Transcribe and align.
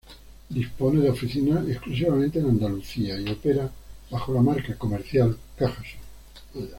Dispone 0.49 0.99
de 1.03 1.11
oficinas 1.11 1.69
exclusivamente 1.69 2.39
en 2.39 2.45
Andalucía 2.45 3.19
y 3.19 3.29
opera 3.29 3.69
bajo 4.09 4.33
la 4.33 4.41
marca 4.41 4.75
comercial 4.75 5.37
CajaSur. 5.55 5.99